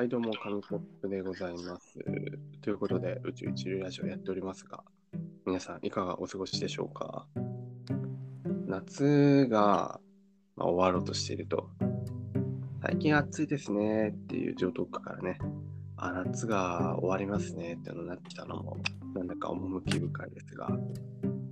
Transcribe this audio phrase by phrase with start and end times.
[0.00, 1.98] はい、どうも、紙コップでございます。
[2.62, 4.82] ということで、宇宙一流ラジオやっておりますが、
[5.44, 7.26] 皆さん、いかがお過ごしでしょうか？
[8.66, 10.00] 夏が、
[10.56, 11.68] まあ、終わろうとしていると、
[12.82, 15.38] 最近暑いですねっていう上等句からね、
[15.98, 18.78] あ、夏が終わりますねってのなってきたのも、
[19.14, 20.70] なんだか趣深いですが、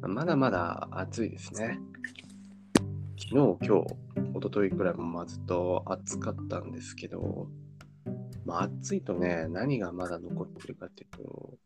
[0.00, 1.78] まだまだ暑いですね。
[3.18, 3.94] 昨日、今日、
[4.38, 7.46] 一昨日くらいもまずっと暑かったんですけど、
[8.48, 11.58] まあ、暑いとね、何がまだ残ってるかっていうと、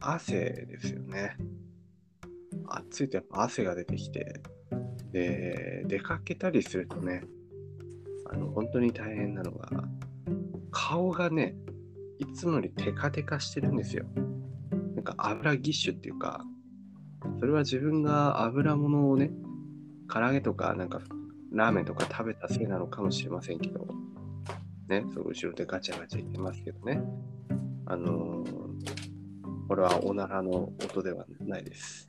[0.00, 1.36] 汗ですよね。
[2.66, 4.42] 暑いとやっぱ汗が出てきて、
[5.12, 7.22] で、出かけたりするとね、
[8.28, 9.70] あの、本当に大変なのが、
[10.72, 11.54] 顔がね、
[12.18, 14.04] いつもよりテカテカしてるんですよ。
[14.96, 16.44] なんか油ぎっしゅっていうか、
[17.38, 19.30] それは自分が油物をね、
[20.12, 21.00] 唐揚げとかなんか
[21.52, 23.86] ラーメンとか食べたせいなのかもしれませんけど、
[24.88, 27.02] ね、そう後ろでガチャガチャ言ってますけどね。
[27.86, 32.08] あのー、これはおならの音ではないです。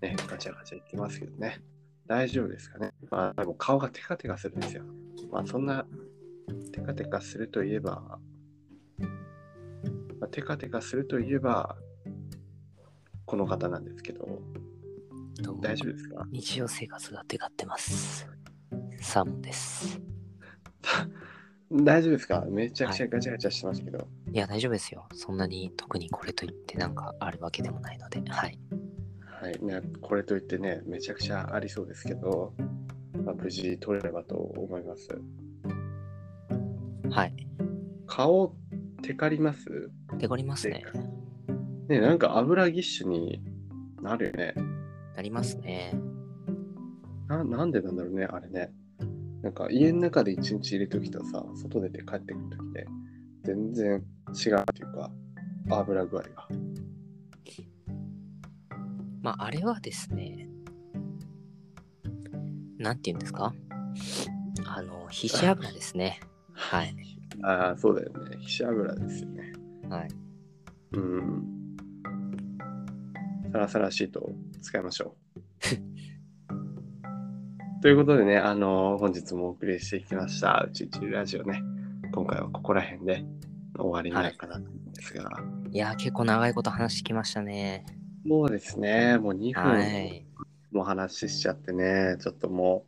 [0.00, 1.62] ね、ガチャガチャ言ってますけどね。
[2.06, 2.92] 大丈夫ですかね。
[3.10, 4.82] まあ、でも顔がテカテカするんですよ。
[5.30, 5.86] まあ、そんな
[6.72, 8.18] テカテカするといえば、
[10.18, 11.76] まあ、テカテカするといえば、
[13.26, 14.40] この方なんですけど、
[15.60, 16.26] 大丈夫ですか？
[16.32, 18.26] 日常生活がテカってます。
[19.00, 20.00] サーモンです。
[21.70, 22.44] 大丈夫ですか？
[22.48, 24.08] めちゃくちゃガチャガチャしてましたけど。
[24.32, 25.06] いや、大丈夫ですよ。
[25.12, 28.58] そんなに特にこれといってなんかあるわけでもないので、はい。
[29.40, 32.54] はい、ね、これといってね、めちゃくちゃありそうですけど、
[33.24, 35.08] まあ、無事取れればと思います。
[37.10, 37.46] はい。
[38.06, 38.56] 顔、
[39.02, 39.90] テカります？
[40.18, 40.82] テコりますね。
[41.88, 43.42] ね、なんか油ぎっしゅに
[44.02, 44.54] なるよね。
[45.14, 45.94] なりますね。
[47.28, 48.72] ななんでなんだろうね、あれね。
[49.42, 52.86] なんか家の中で一日入れときとさ、外出て帰ってくるときで、
[53.44, 55.10] 全然違うっていうか、
[55.70, 56.48] 油具合が。
[59.22, 60.48] まあ、あれはですね、
[62.78, 63.52] なんて言うんですか？
[64.66, 66.20] あの、皮脂油ですね。
[66.52, 66.94] はい。
[67.42, 68.36] ああ、そうだよね。
[68.40, 69.52] 皮脂油ですよね。
[69.88, 70.08] はい。
[70.92, 71.44] うん。
[73.52, 75.17] サラサラシートを使いましょう。
[77.80, 81.62] ということでね、あの本日もお送りしてきました、うちうちラジオね。
[82.12, 83.24] 今回はここら辺で
[83.76, 85.30] 終わりになるかなですが、
[85.70, 87.86] いやー、結構長いこと話してきましたね。
[88.24, 90.26] もうですね、もう2は分い。
[90.72, 92.84] も話しちゃってね、ちょっとも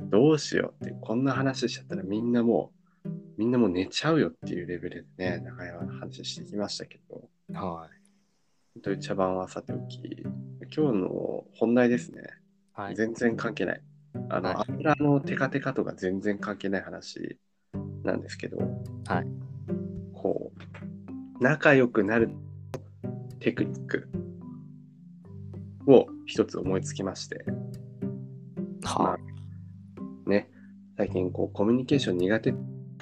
[0.00, 2.72] う、どうしようって、こんな話しちゃったらみんなも
[3.04, 5.70] う、みんなもう寝ちゃうよっていうレベルでね、長い
[6.00, 7.86] 話してきましたけど、は
[8.82, 10.00] という茶番はさておき、
[10.74, 12.22] 今日の本題ですね。
[12.78, 12.80] い。
[12.80, 12.96] はい。
[12.96, 13.82] 全然関係ない。
[14.28, 17.38] あの、はい油のテカテカとか全然関係ない話
[18.02, 18.58] なんですけど、
[19.06, 19.26] はい。
[20.14, 20.52] こ
[21.40, 22.30] う、仲良くなる
[23.40, 24.08] テクニック
[25.86, 27.44] を一つ思いつきまして、
[28.82, 29.18] まは
[30.26, 30.48] あ、ね、
[30.96, 32.54] 最近こうコミュニケーション苦手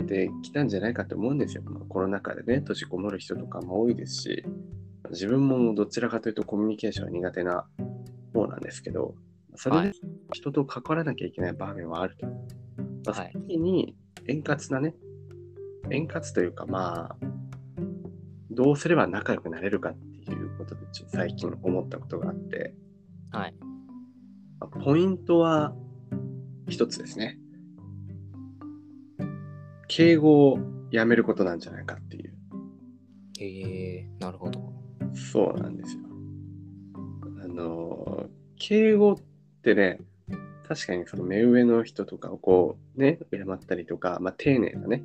[0.05, 1.63] できたんじゃないかと思うんですよ。
[1.65, 4.45] まあ、コロナ禍でね、閉じこもる人とかも多いですし、
[5.11, 7.67] 自分もどちらかというとコミュニケーションは苦手な
[8.33, 9.15] 方なんですけど、
[9.57, 9.93] それではい
[10.33, 12.27] 人と関わらなきゃいけない場面はあると。
[12.27, 12.33] ま
[13.09, 13.97] あ、そはいの時に
[14.27, 14.95] 円滑なね、
[15.91, 17.17] 円滑というかまあ、
[18.51, 22.75] どうすれば仲良くなれるかっていうことでちょっと最近思ったことがあって、
[23.33, 23.37] い。
[23.37, 23.55] はい。
[24.61, 25.75] まあポイントは
[26.69, 27.39] 一つですね。
[29.89, 30.59] 敬語を
[30.93, 32.35] やめることなんじゃないかっていう。
[33.41, 34.73] えー、なるほど。
[35.15, 36.03] そうなんですよ。
[37.43, 39.17] あの、敬語っ
[39.63, 39.99] てね、
[40.69, 45.03] 確かにその目上の人とかをこうね、敬ったりとか、まあ丁寧なね、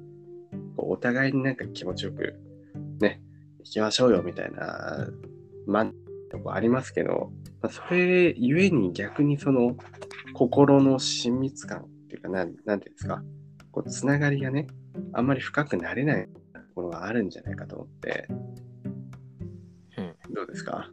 [0.78, 2.36] こうお互いになんか気持ちよく
[3.00, 3.22] ね、
[3.60, 5.08] 行きましょうよみたいな、
[5.66, 5.94] まん
[6.30, 9.76] とこありますけど、まあ、それゆえに逆にその
[10.34, 13.24] 心の親密感っていうか、なんなんていうんですか、
[13.72, 14.68] こうつながりがね、
[15.14, 18.28] あんまり深くなれないところがあるんじゃないかと思って、
[19.98, 20.34] うん。
[20.34, 20.90] どうですか？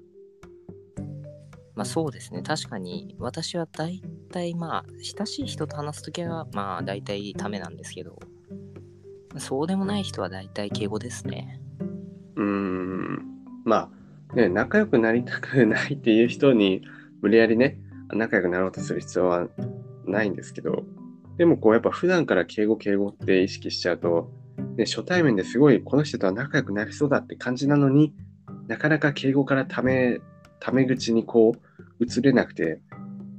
[1.75, 2.43] まあそうですね。
[2.43, 4.85] 確かに私は大体まあ
[5.17, 8.19] 親しい人と話すときはまあ大体ためなんですけど、
[9.39, 11.61] そうでもない人は大体敬語ですね。
[12.37, 13.19] うーん、
[13.65, 13.91] ま
[14.33, 16.83] あ、ね、仲良くなりたくないっていう人に
[17.21, 17.79] 無理やりね、
[18.13, 19.49] 仲良くなろうとする必要は
[20.07, 20.85] ないんですけど、
[21.39, 24.31] でもこうやっぱ普段から敬語敬語って意識しちゃうと、
[24.77, 28.15] ね、初対面ですごいこの人とは仲良くなりそうだって感じなのに
[28.69, 30.21] なかなか敬語からため
[30.63, 31.57] ため口にこ
[31.99, 32.81] う移れなくて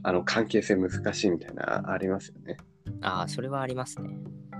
[0.03, 2.57] あの関係性難しいみたいなありますよね。
[3.01, 4.09] ああ、それはありますね。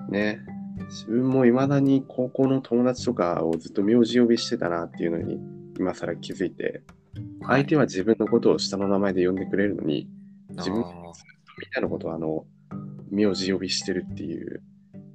[0.10, 0.40] ね。
[0.88, 5.42] 自分も未だに高校の友達とかをずっと名字呼びしてたなっていうのに
[5.78, 6.84] 今更気づいて、
[7.46, 10.08] 相手は自分のことを下の名前で呼んでくれるのに、
[10.52, 10.86] 自分みん
[11.76, 12.46] なのことをあの、
[13.12, 14.64] 名字呼びしてるっていう、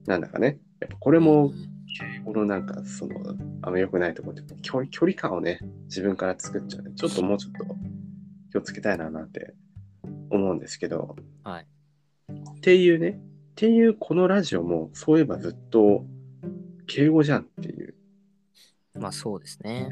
[0.07, 1.55] なんだかね、やっぱこれも
[1.97, 3.15] 敬語のなんかその、
[3.63, 6.93] あんま良くないところって距離距離感をね、自分から作っちゃうね。
[6.95, 7.65] ちょっともうちょっと
[8.53, 9.55] 気をつけたいななんて
[10.31, 11.67] 思うんですけど、はい。
[12.33, 13.15] っていうね、っ
[13.55, 16.05] ていうこのラジオもそういえばずっと
[16.87, 17.95] 敬語じゃんっていう。
[18.95, 19.89] まあそうですね。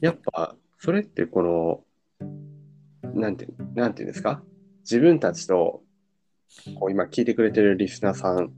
[0.00, 1.84] やっぱそれってこの、
[3.14, 4.42] なんて、なんていうんですか？
[4.80, 5.82] 自分たちと、
[6.78, 8.52] こう今聞いてくれてるリスナーさん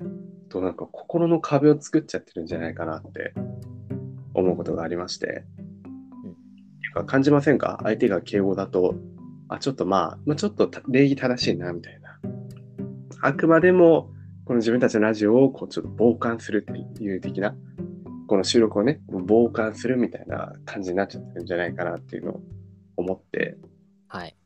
[0.52, 3.32] となんか心の壁を作っちゃってるんじゃないかなって
[4.34, 5.44] 思うことがありまして。
[6.24, 6.32] うん
[6.92, 7.78] か感じませんか？
[7.82, 8.96] 相手が敬語だと、
[9.48, 12.20] あ、ちょっとまあ、まあ、ちょっとた礼儀正しいなみたいな。
[13.22, 14.10] あくまでも、
[14.44, 17.54] この自分たちのラジオをこうちょっと傍観するっていう的な、
[18.26, 22.42] この収録をね、傍観するみたいな感じになっちゃってるんじゃないかなっていうのを
[22.98, 23.56] 思って、
[24.08, 24.36] はい。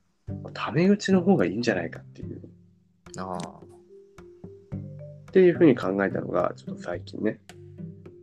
[0.55, 2.43] タメ口の方がいいんじゃないかっていう、
[3.19, 3.66] ああ。
[5.37, 7.39] っていうふうに考えたのが、ちょっと最近ね、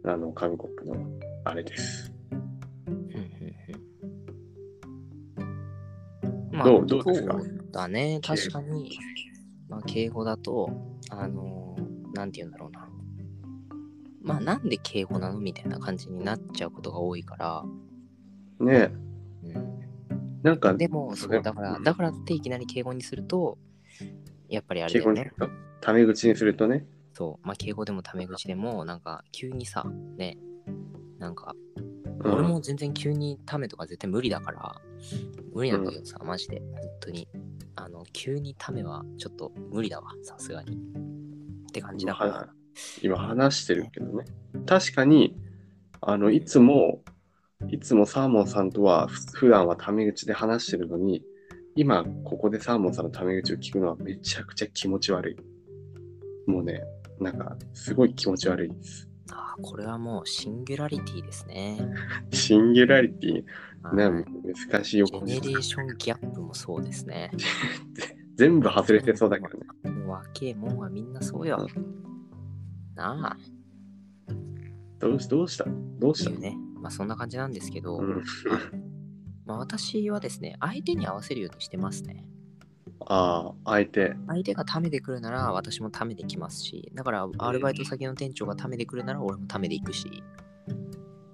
[0.04, 0.98] あの、韓国の
[1.44, 2.12] あれです。
[2.31, 2.44] うんうん
[5.38, 7.39] うんまあ、どうどうですか？
[7.71, 8.98] だね、確かに。
[9.69, 10.71] まあ、敬語だと、
[11.12, 12.89] あのーなんて言うんだろうな。
[14.24, 17.63] まあ、なんで敬語なのみたいな感じになっちゃうことが多いから。
[18.60, 18.92] ね
[19.44, 19.80] うん、
[20.42, 23.60] なんか、でも、そう、だから、だからっていきなり敬語にすると、
[24.50, 25.31] やっぱりあれだよね
[25.80, 29.86] タメ口にするとね、そう、まあ、敬語でもタメ口でも、なんか、急にさ、
[30.18, 30.38] ね、
[31.19, 31.56] なんか、
[32.19, 34.81] うん俺も全然急にタメとか絶対無理だから、
[35.54, 37.27] 無理なんだけどさ、マジで、本当に。
[37.75, 40.77] あの、急にタメはちょっと無理だわ、さすがに。
[40.77, 42.31] って感じだから。
[42.31, 42.50] は
[43.01, 44.25] 今話してるけどね。
[44.65, 45.36] 確かに、
[46.01, 47.01] あの、いつも、
[47.69, 51.24] いつもサーモンさんとはふ普段はタメ口で話してるのに、
[51.75, 55.53] 今ここでサーモンさんのタメ口を聞くのはめちゃくちゃ気持ち悪い。
[56.48, 56.84] もうね、
[57.19, 59.10] なんかすごい気持ち悪いです。
[59.31, 61.80] ああ、これはもうシンギュラリティですね。
[62.31, 63.34] シンギュラリティ、
[63.95, 64.25] ね、はい
[64.72, 67.31] 難しい横ジェネレーションギャップもそうですね。
[68.36, 70.00] 全部外れてそうだけどね。
[70.00, 71.68] もう若えもんはみんなそうよ。
[72.96, 73.38] なあ、
[75.00, 75.66] どうしどうした？
[76.00, 76.57] どうしたね。
[76.81, 78.24] まあそんな感じなんですけど、うん、
[79.46, 82.25] まあ私はですね、相手に合わせるようにしてますね。
[83.08, 84.16] ああ、相手。
[84.28, 90.24] 相手がためでくるなら私もためできますし、だからアルバイト先の店長がためでくるなら俺もためで行くし、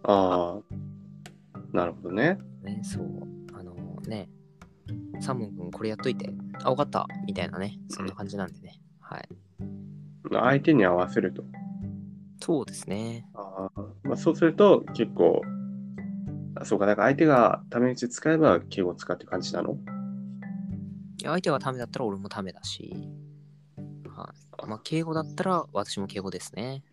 [0.04, 2.38] ああ、なるほどね。
[2.64, 3.06] ね、そう、
[3.54, 3.74] あの
[4.08, 4.30] ね、
[5.20, 6.34] サモン君これやっといて、
[6.64, 8.80] あ、わかった、みたいなね、そんな感じなんでね。
[9.00, 9.30] はい。
[10.32, 11.44] 相手に合わせると。
[12.42, 13.28] そうですね。
[13.34, 15.42] あーまあ、そうすると結構、
[16.56, 19.78] あそうか、だから相手がため口使えば敬語を使って感じなの？
[21.24, 22.94] 相手がためだったら俺もためだし、
[24.16, 24.34] は
[24.64, 24.68] い。
[24.68, 26.84] まあ、敬語だったら私も敬語ですね。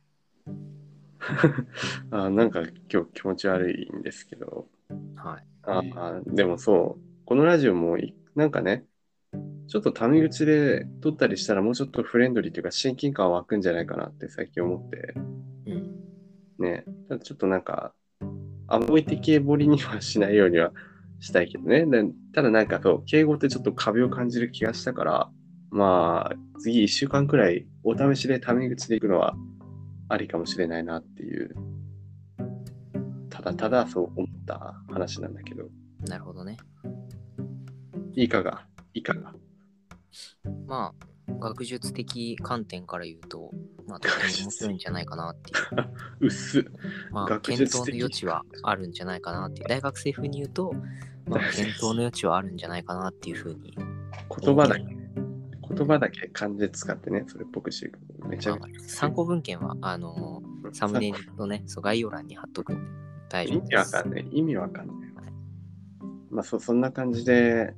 [2.10, 2.60] あーなんか
[2.92, 4.68] 今日気持ち悪いんですけど、
[5.16, 5.46] はい。
[5.62, 8.84] あーでもそう、このラジオもいなんかね、
[9.66, 15.14] ちょっとタメ口で撮ったりしたらもうちょっとフレンドリーというか親近感湧くんじゃないかなって最近思って、
[15.66, 15.96] うん。
[16.58, 16.84] ね、
[17.22, 17.92] ちょっとなんか、
[18.68, 20.72] あんまり適ぼりにはしないようには
[21.20, 21.86] したいけどね。
[21.86, 22.04] で
[22.34, 25.30] ただなんかそう、敬語ってちょっと壁を感じる気がしたから、
[25.70, 29.34] まあ、次1週間くらいお試しでタメ口で行くのは
[30.08, 31.54] ありかもしれないなっていう、
[33.28, 35.64] ただただそう思った話なんだけど、
[36.06, 36.56] なるほどね。
[38.14, 38.66] いかが？
[38.94, 39.34] いかが？
[40.66, 43.50] まあ、学術的観点から言うと、
[43.86, 45.90] まあ、とても面白いんじゃないかなっていう。
[46.20, 46.64] う っす。
[47.10, 49.68] まあ、学検討の余地はあるんじゃないかなっていう。
[49.68, 50.72] 大学生風に言うと、
[51.26, 53.76] まあ、検討の余地はあるんじゃないかなっていうふうに。
[53.76, 57.92] 言葉だけ、言葉だけ漢字使ってね、それっぽくして。
[58.28, 58.88] めちゃまあめちゃ。
[58.88, 60.42] 参考文献は、あの
[60.72, 62.82] サムネイルとね、そう概要欄に貼っとくんで
[63.28, 63.78] 大丈意夫です。
[63.78, 64.28] 味わかんない。
[64.30, 64.96] 意味わかんない。
[66.30, 67.74] まあそ、そんな感じで、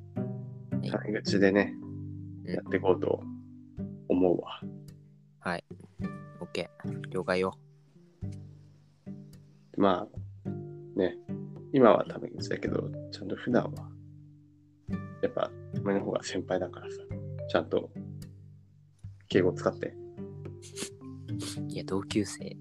[0.83, 1.89] いタメ口でね、うん
[2.53, 3.23] やっていこうと
[4.19, 4.61] 思うわ。
[5.41, 5.65] はい。
[6.41, 6.69] OK。
[7.11, 7.57] 了解よ。
[9.77, 10.09] ま
[10.45, 10.49] あ、
[10.99, 11.17] ね、
[11.73, 13.89] 今はタメ口だけど、ちゃんと普段は、
[15.23, 16.97] やっぱ、お前の方が先輩だからさ、
[17.49, 17.89] ちゃんと
[19.29, 19.95] 敬語使って。
[21.69, 22.57] いや、同級生